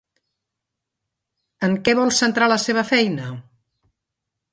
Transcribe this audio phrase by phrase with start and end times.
[1.67, 3.29] En què vol centrar la seva feina?